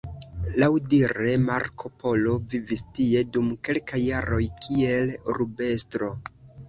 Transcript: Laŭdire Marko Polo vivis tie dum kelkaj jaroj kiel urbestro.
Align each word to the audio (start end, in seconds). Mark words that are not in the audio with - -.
Laŭdire 0.61 1.33
Marko 1.49 1.91
Polo 2.03 2.33
vivis 2.53 2.83
tie 2.99 3.21
dum 3.35 3.53
kelkaj 3.69 4.01
jaroj 4.09 4.43
kiel 4.65 5.13
urbestro. 5.35 6.11